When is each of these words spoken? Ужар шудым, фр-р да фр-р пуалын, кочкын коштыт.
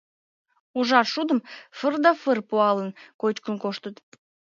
Ужар 0.77 1.05
шудым, 1.13 1.39
фр-р 1.77 1.95
да 2.05 2.11
фр-р 2.21 2.39
пуалын, 2.49 2.89
кочкын 3.21 3.55
коштыт. 3.63 3.95